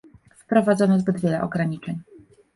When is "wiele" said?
1.19-1.41